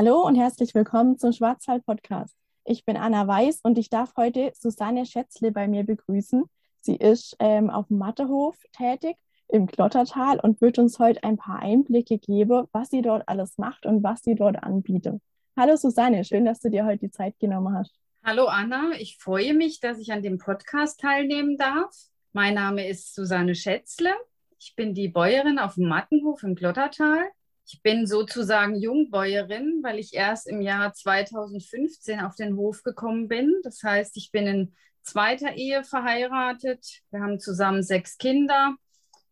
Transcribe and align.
Hallo 0.00 0.24
und 0.24 0.36
herzlich 0.36 0.76
willkommen 0.76 1.18
zum 1.18 1.32
Schwarzwald 1.32 1.84
Podcast. 1.84 2.36
Ich 2.64 2.84
bin 2.84 2.96
Anna 2.96 3.26
Weiß 3.26 3.62
und 3.64 3.78
ich 3.78 3.90
darf 3.90 4.14
heute 4.16 4.52
Susanne 4.54 5.04
Schätzle 5.04 5.50
bei 5.50 5.66
mir 5.66 5.82
begrüßen. 5.82 6.44
Sie 6.80 6.94
ist 6.94 7.34
ähm, 7.40 7.68
auf 7.68 7.88
dem 7.88 7.98
Mathehof 7.98 8.56
tätig 8.70 9.16
im 9.48 9.66
Klottertal 9.66 10.38
und 10.38 10.60
wird 10.60 10.78
uns 10.78 11.00
heute 11.00 11.24
ein 11.24 11.36
paar 11.36 11.58
Einblicke 11.58 12.18
geben, 12.18 12.68
was 12.70 12.90
sie 12.90 13.02
dort 13.02 13.28
alles 13.28 13.58
macht 13.58 13.86
und 13.86 14.04
was 14.04 14.22
sie 14.22 14.36
dort 14.36 14.62
anbietet. 14.62 15.20
Hallo 15.56 15.74
Susanne, 15.74 16.22
schön, 16.22 16.44
dass 16.44 16.60
du 16.60 16.70
dir 16.70 16.84
heute 16.84 17.00
die 17.06 17.10
Zeit 17.10 17.36
genommen 17.40 17.76
hast. 17.76 17.98
Hallo 18.24 18.44
Anna, 18.46 18.92
ich 19.00 19.18
freue 19.18 19.52
mich, 19.52 19.80
dass 19.80 19.98
ich 19.98 20.12
an 20.12 20.22
dem 20.22 20.38
Podcast 20.38 21.00
teilnehmen 21.00 21.56
darf. 21.56 21.92
Mein 22.32 22.54
Name 22.54 22.86
ist 22.86 23.16
Susanne 23.16 23.56
Schätzle. 23.56 24.12
Ich 24.60 24.76
bin 24.76 24.94
die 24.94 25.08
Bäuerin 25.08 25.58
auf 25.58 25.74
dem 25.74 25.88
Mattenhof 25.88 26.44
im 26.44 26.54
Klottertal. 26.54 27.32
Ich 27.70 27.82
bin 27.82 28.06
sozusagen 28.06 28.76
Jungbäuerin, 28.76 29.80
weil 29.82 29.98
ich 29.98 30.14
erst 30.14 30.46
im 30.46 30.62
Jahr 30.62 30.94
2015 30.94 32.18
auf 32.20 32.34
den 32.34 32.56
Hof 32.56 32.82
gekommen 32.82 33.28
bin. 33.28 33.60
Das 33.62 33.82
heißt, 33.82 34.16
ich 34.16 34.32
bin 34.32 34.46
in 34.46 34.74
zweiter 35.02 35.54
Ehe 35.54 35.84
verheiratet. 35.84 37.02
Wir 37.10 37.20
haben 37.20 37.38
zusammen 37.38 37.82
sechs 37.82 38.16
Kinder, 38.16 38.74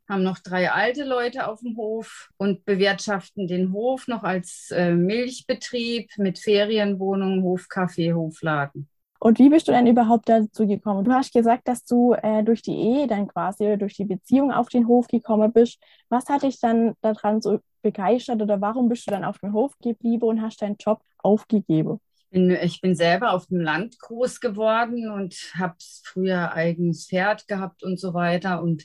haben 0.07 0.23
noch 0.23 0.39
drei 0.39 0.71
alte 0.71 1.05
Leute 1.05 1.49
auf 1.49 1.61
dem 1.61 1.79
Hof 1.79 2.29
und 2.37 2.67
bewirtschaften 2.67 3.49
den 3.49 3.73
Hof 3.73 4.07
noch 4.07 4.23
als 4.23 4.71
äh, 4.71 4.93
Milchbetrieb 4.93 6.11
mit 6.19 6.39
Ferienwohnungen, 6.39 7.43
Hofcafé, 7.43 8.15
Hofladen. 8.15 8.87
Und 9.19 9.39
wie 9.39 9.49
bist 9.49 9.69
du 9.69 9.73
denn 9.73 9.87
überhaupt 9.87 10.29
dazu 10.29 10.67
gekommen? 10.67 11.05
Du 11.05 11.13
hast 11.13 11.33
gesagt, 11.33 11.69
dass 11.69 11.85
du 11.85 12.15
äh, 12.15 12.43
durch 12.43 12.63
die 12.63 12.77
Ehe 12.77 13.07
dann 13.07 13.29
quasi 13.29 13.77
durch 13.79 13.95
die 13.95 14.05
Beziehung 14.05 14.53
auf 14.53 14.69
den 14.69 14.87
Hof 14.87 15.09
gekommen 15.09 15.53
bist. 15.53 15.79
Was 16.09 16.29
hat 16.29 16.43
dich 16.43 16.61
dann 16.61 16.95
daran 17.01 17.41
so 17.41 17.59
begeistert 17.83 18.43
oder 18.43 18.61
warum 18.61 18.89
bist 18.89 19.07
du 19.07 19.11
dann 19.11 19.25
auf 19.25 19.39
dem 19.39 19.53
Hof 19.53 19.73
geblieben 19.83 20.25
und 20.25 20.43
hast 20.43 20.61
deinen 20.61 20.77
Job 20.79 21.01
aufgegeben? 21.19 22.01
Ich 22.31 22.81
bin, 22.81 22.95
selber 22.97 23.33
auf 23.33 23.47
dem 23.47 23.61
Land 23.61 23.99
groß 24.01 24.41
geworden 24.41 25.11
und 25.11 25.35
habe 25.55 25.77
früher 26.05 26.53
eigenes 26.53 27.07
Pferd 27.07 27.47
gehabt 27.49 27.83
und 27.83 27.99
so 27.99 28.15
weiter 28.15 28.63
und 28.63 28.85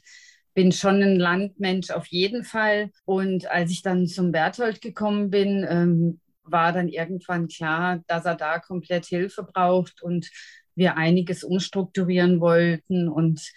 bin 0.54 0.72
schon 0.72 1.02
ein 1.02 1.18
Landmensch 1.18 1.90
auf 1.90 2.08
jeden 2.08 2.44
Fall. 2.44 2.92
Und 3.06 3.50
als 3.50 3.72
ich 3.72 3.82
dann 3.82 4.08
zum 4.08 4.32
Berthold 4.32 4.82
gekommen 4.82 5.30
bin, 5.30 5.66
ähm, 5.68 6.20
war 6.44 6.74
dann 6.74 6.88
irgendwann 6.88 7.48
klar, 7.48 8.02
dass 8.08 8.26
er 8.26 8.36
da 8.36 8.60
komplett 8.60 9.06
Hilfe 9.06 9.44
braucht 9.44 10.02
und 10.02 10.30
wir 10.76 10.98
einiges 10.98 11.44
umstrukturieren 11.44 12.40
wollten 12.40 13.08
und 13.08 13.52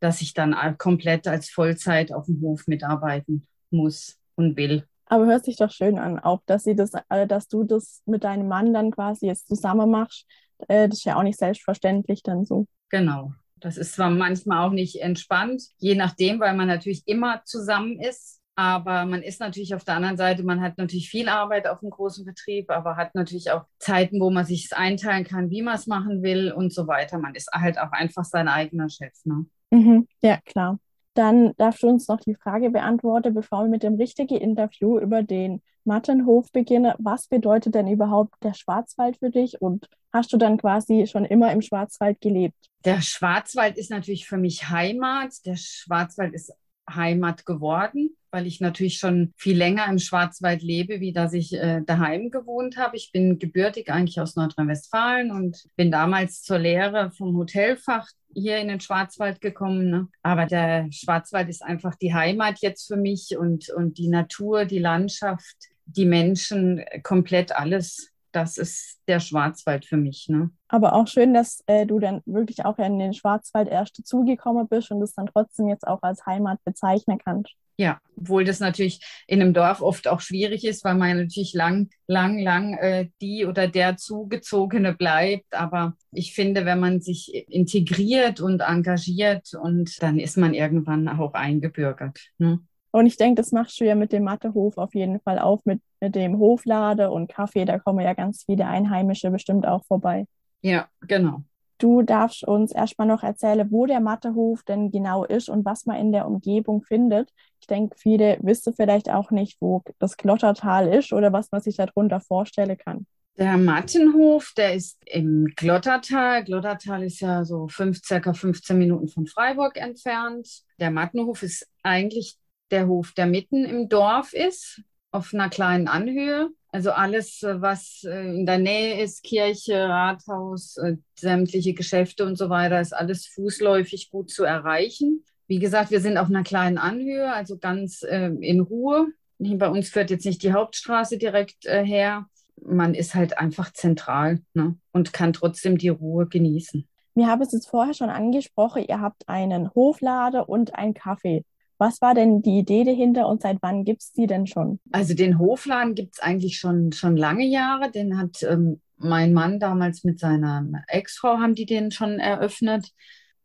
dass 0.00 0.20
ich 0.20 0.34
dann 0.34 0.54
komplett 0.78 1.26
als 1.26 1.50
Vollzeit 1.50 2.12
auf 2.12 2.26
dem 2.26 2.40
Hof 2.40 2.66
mitarbeiten 2.66 3.46
muss 3.70 4.18
und 4.34 4.56
will. 4.56 4.86
Aber 5.06 5.26
hört 5.26 5.44
sich 5.44 5.56
doch 5.56 5.70
schön 5.70 5.98
an, 5.98 6.18
auch 6.18 6.42
dass 6.46 6.64
sie 6.64 6.74
das, 6.74 6.92
äh, 7.08 7.26
dass 7.26 7.48
du 7.48 7.64
das 7.64 8.02
mit 8.06 8.24
deinem 8.24 8.48
Mann 8.48 8.72
dann 8.72 8.90
quasi 8.90 9.26
jetzt 9.26 9.46
zusammen 9.48 9.90
machst. 9.90 10.26
Äh, 10.68 10.88
das 10.88 10.98
ist 10.98 11.04
ja 11.04 11.16
auch 11.16 11.22
nicht 11.22 11.38
selbstverständlich 11.38 12.22
dann 12.22 12.44
so. 12.44 12.66
Genau. 12.88 13.32
Das 13.56 13.76
ist 13.76 13.94
zwar 13.94 14.10
manchmal 14.10 14.66
auch 14.66 14.72
nicht 14.72 15.00
entspannt, 15.00 15.62
je 15.78 15.94
nachdem, 15.94 16.40
weil 16.40 16.54
man 16.54 16.68
natürlich 16.68 17.02
immer 17.06 17.42
zusammen 17.44 17.98
ist. 18.00 18.40
Aber 18.56 19.04
man 19.04 19.22
ist 19.22 19.40
natürlich 19.40 19.74
auf 19.74 19.84
der 19.84 19.96
anderen 19.96 20.16
Seite, 20.16 20.44
man 20.44 20.60
hat 20.60 20.78
natürlich 20.78 21.08
viel 21.10 21.28
Arbeit 21.28 21.66
auf 21.66 21.82
einem 21.82 21.90
großen 21.90 22.24
Betrieb, 22.24 22.70
aber 22.70 22.96
hat 22.96 23.14
natürlich 23.14 23.50
auch 23.50 23.64
Zeiten, 23.78 24.20
wo 24.20 24.30
man 24.30 24.44
sich 24.44 24.66
es 24.66 24.72
einteilen 24.72 25.24
kann, 25.24 25.50
wie 25.50 25.62
man 25.62 25.74
es 25.74 25.86
machen 25.88 26.22
will 26.22 26.52
und 26.52 26.72
so 26.72 26.86
weiter. 26.86 27.18
Man 27.18 27.34
ist 27.34 27.50
halt 27.52 27.78
auch 27.78 27.90
einfach 27.90 28.24
sein 28.24 28.46
eigener 28.46 28.88
Chef. 28.88 29.12
Ne? 29.24 29.46
Mhm, 29.70 30.06
ja, 30.22 30.38
klar. 30.44 30.78
Dann 31.14 31.54
darfst 31.56 31.82
du 31.82 31.88
uns 31.88 32.08
noch 32.08 32.20
die 32.20 32.34
Frage 32.34 32.70
beantworten, 32.70 33.34
bevor 33.34 33.64
wir 33.64 33.68
mit 33.68 33.82
dem 33.82 33.94
richtigen 33.94 34.36
Interview 34.36 34.98
über 34.98 35.22
den 35.22 35.62
Mattenhof 35.84 36.50
beginnen. 36.52 36.94
Was 36.98 37.28
bedeutet 37.28 37.74
denn 37.74 37.88
überhaupt 37.88 38.34
der 38.42 38.54
Schwarzwald 38.54 39.18
für 39.18 39.30
dich 39.30 39.60
und 39.60 39.88
hast 40.12 40.32
du 40.32 40.36
dann 40.36 40.58
quasi 40.58 41.06
schon 41.06 41.24
immer 41.24 41.52
im 41.52 41.60
Schwarzwald 41.60 42.20
gelebt? 42.20 42.56
Der 42.84 43.00
Schwarzwald 43.00 43.78
ist 43.78 43.90
natürlich 43.90 44.26
für 44.26 44.38
mich 44.38 44.68
Heimat. 44.70 45.34
Der 45.46 45.56
Schwarzwald 45.56 46.34
ist 46.34 46.52
Heimat 46.88 47.46
geworden, 47.46 48.16
weil 48.34 48.48
ich 48.48 48.60
natürlich 48.60 48.98
schon 48.98 49.32
viel 49.36 49.56
länger 49.56 49.86
im 49.86 50.00
Schwarzwald 50.00 50.60
lebe, 50.60 50.98
wie 50.98 51.12
dass 51.12 51.32
ich 51.32 51.54
äh, 51.54 51.82
daheim 51.86 52.30
gewohnt 52.30 52.76
habe. 52.76 52.96
Ich 52.96 53.12
bin 53.12 53.38
gebürtig 53.38 53.90
eigentlich 53.90 54.20
aus 54.20 54.34
Nordrhein-Westfalen 54.34 55.30
und 55.30 55.64
bin 55.76 55.92
damals 55.92 56.42
zur 56.42 56.58
Lehre 56.58 57.12
vom 57.12 57.36
Hotelfach 57.36 58.08
hier 58.34 58.58
in 58.58 58.66
den 58.66 58.80
Schwarzwald 58.80 59.40
gekommen. 59.40 59.88
Ne? 59.88 60.08
Aber 60.24 60.46
der 60.46 60.88
Schwarzwald 60.90 61.48
ist 61.48 61.62
einfach 61.62 61.94
die 61.94 62.12
Heimat 62.12 62.58
jetzt 62.58 62.88
für 62.88 62.96
mich 62.96 63.36
und, 63.38 63.70
und 63.70 63.98
die 63.98 64.08
Natur, 64.08 64.64
die 64.64 64.80
Landschaft, 64.80 65.56
die 65.86 66.04
Menschen, 66.04 66.82
komplett 67.04 67.54
alles 67.56 68.10
das 68.34 68.58
ist 68.58 68.98
der 69.06 69.20
Schwarzwald 69.20 69.84
für 69.86 69.96
mich. 69.96 70.28
Ne? 70.28 70.50
Aber 70.68 70.94
auch 70.94 71.06
schön, 71.06 71.34
dass 71.34 71.62
äh, 71.66 71.86
du 71.86 72.00
dann 72.00 72.20
wirklich 72.26 72.64
auch 72.64 72.78
in 72.78 72.98
den 72.98 73.14
Schwarzwald 73.14 73.68
erst 73.68 73.96
dazugekommen 73.98 74.66
bist 74.66 74.90
und 74.90 75.00
es 75.02 75.14
dann 75.14 75.26
trotzdem 75.26 75.68
jetzt 75.68 75.86
auch 75.86 76.02
als 76.02 76.26
Heimat 76.26 76.58
bezeichnen 76.64 77.18
kannst. 77.24 77.54
Ja, 77.76 77.98
obwohl 78.16 78.44
das 78.44 78.60
natürlich 78.60 79.00
in 79.26 79.42
einem 79.42 79.52
Dorf 79.52 79.82
oft 79.82 80.06
auch 80.06 80.20
schwierig 80.20 80.64
ist, 80.64 80.84
weil 80.84 80.94
man 80.94 81.16
natürlich 81.16 81.54
lang, 81.54 81.90
lang, 82.06 82.38
lang 82.38 82.74
äh, 82.74 83.08
die 83.20 83.46
oder 83.46 83.66
der 83.66 83.96
Zugezogene 83.96 84.94
bleibt. 84.94 85.52
Aber 85.52 85.96
ich 86.12 86.34
finde, 86.34 86.64
wenn 86.64 86.78
man 86.78 87.00
sich 87.00 87.34
integriert 87.48 88.40
und 88.40 88.60
engagiert 88.60 89.54
und 89.54 90.00
dann 90.02 90.20
ist 90.20 90.36
man 90.36 90.54
irgendwann 90.54 91.08
auch 91.08 91.34
eingebürgert. 91.34 92.20
Ne? 92.38 92.60
Und 92.92 93.06
ich 93.06 93.16
denke, 93.16 93.42
das 93.42 93.50
machst 93.50 93.80
du 93.80 93.84
ja 93.84 93.96
mit 93.96 94.12
dem 94.12 94.22
Mathehof 94.22 94.78
auf 94.78 94.94
jeden 94.94 95.18
Fall 95.18 95.40
auf, 95.40 95.64
mit, 95.64 95.80
mit 96.00 96.14
dem 96.14 96.38
Hoflade 96.38 97.10
und 97.10 97.28
Kaffee. 97.28 97.64
Da 97.64 97.80
kommen 97.80 97.98
ja 98.04 98.14
ganz 98.14 98.44
viele 98.44 98.68
Einheimische 98.68 99.32
bestimmt 99.32 99.66
auch 99.66 99.84
vorbei. 99.86 100.26
Ja, 100.62 100.88
genau. 101.00 101.42
Du 101.84 102.00
darfst 102.00 102.44
uns 102.48 102.72
erstmal 102.72 103.06
noch 103.06 103.22
erzählen, 103.22 103.70
wo 103.70 103.84
der 103.84 104.00
Mathehof 104.00 104.62
denn 104.62 104.90
genau 104.90 105.22
ist 105.24 105.50
und 105.50 105.66
was 105.66 105.84
man 105.84 105.98
in 105.98 106.12
der 106.12 106.26
Umgebung 106.26 106.82
findet. 106.82 107.28
Ich 107.60 107.66
denke, 107.66 107.94
viele 107.98 108.38
wissen 108.40 108.72
vielleicht 108.72 109.10
auch 109.10 109.30
nicht, 109.30 109.58
wo 109.60 109.82
das 109.98 110.16
Glottertal 110.16 110.88
ist 110.88 111.12
oder 111.12 111.34
was 111.34 111.52
man 111.52 111.60
sich 111.60 111.76
darunter 111.76 112.20
vorstellen 112.20 112.78
kann. 112.78 113.06
Der 113.36 113.58
Mattenhof, 113.58 114.54
der 114.56 114.72
ist 114.72 114.96
im 115.04 115.52
Glottertal. 115.56 116.44
Glottertal 116.44 117.02
ist 117.02 117.20
ja 117.20 117.44
so 117.44 117.68
fünf, 117.68 118.02
circa 118.02 118.32
15 118.32 118.78
Minuten 118.78 119.08
von 119.08 119.26
Freiburg 119.26 119.76
entfernt. 119.76 120.62
Der 120.80 120.90
Mattenhof 120.90 121.42
ist 121.42 121.68
eigentlich 121.82 122.38
der 122.70 122.86
Hof, 122.86 123.12
der 123.12 123.26
mitten 123.26 123.66
im 123.66 123.90
Dorf 123.90 124.32
ist, 124.32 124.80
auf 125.10 125.34
einer 125.34 125.50
kleinen 125.50 125.88
Anhöhe. 125.88 126.48
Also 126.74 126.90
alles, 126.90 127.44
äh, 127.44 127.62
was 127.62 128.02
äh, 128.02 128.34
in 128.34 128.46
der 128.46 128.58
Nähe 128.58 129.00
ist, 129.00 129.22
Kirche, 129.22 129.88
Rathaus, 129.88 130.76
äh, 130.78 130.96
sämtliche 131.16 131.72
Geschäfte 131.72 132.26
und 132.26 132.36
so 132.36 132.50
weiter, 132.50 132.80
ist 132.80 132.92
alles 132.92 133.28
fußläufig 133.28 134.10
gut 134.10 134.28
zu 134.28 134.42
erreichen. 134.42 135.24
Wie 135.46 135.60
gesagt, 135.60 135.92
wir 135.92 136.00
sind 136.00 136.18
auf 136.18 136.26
einer 136.26 136.42
kleinen 136.42 136.78
Anhöhe, 136.78 137.32
also 137.32 137.58
ganz 137.58 138.02
in 138.02 138.60
Ruhe. 138.60 139.08
Bei 139.38 139.68
uns 139.68 139.90
führt 139.90 140.10
jetzt 140.10 140.24
nicht 140.24 140.42
die 140.42 140.54
Hauptstraße 140.54 141.18
direkt 141.18 141.66
her. 141.66 142.26
Man 142.62 142.94
ist 142.94 143.14
halt 143.14 143.36
einfach 143.36 143.70
zentral 143.74 144.40
ne? 144.54 144.78
und 144.92 145.12
kann 145.12 145.34
trotzdem 145.34 145.76
die 145.76 145.90
Ruhe 145.90 146.26
genießen. 146.26 146.88
Wir 147.14 147.26
haben 147.26 147.42
es 147.42 147.52
jetzt 147.52 147.68
vorher 147.68 147.92
schon 147.92 148.08
angesprochen, 148.08 148.86
ihr 148.88 149.02
habt 149.02 149.28
einen 149.28 149.72
Hoflader 149.74 150.48
und 150.48 150.74
ein 150.74 150.94
Kaffee. 150.94 151.44
Was 151.78 152.00
war 152.00 152.14
denn 152.14 152.42
die 152.42 152.58
Idee 152.58 152.84
dahinter 152.84 153.28
und 153.28 153.42
seit 153.42 153.58
wann 153.60 153.84
gibt 153.84 154.02
es 154.02 154.12
die 154.12 154.26
denn 154.26 154.46
schon? 154.46 154.80
Also 154.92 155.14
den 155.14 155.38
Hofladen 155.38 155.94
gibt 155.94 156.14
es 156.14 156.20
eigentlich 156.20 156.58
schon, 156.58 156.92
schon 156.92 157.16
lange 157.16 157.46
Jahre. 157.46 157.90
Den 157.90 158.18
hat 158.18 158.42
ähm, 158.42 158.80
mein 158.96 159.32
Mann 159.32 159.58
damals 159.58 160.04
mit 160.04 160.18
seiner 160.18 160.66
Ex-Frau, 160.88 161.38
haben 161.38 161.54
die 161.54 161.66
den 161.66 161.90
schon 161.90 162.18
eröffnet. 162.18 162.90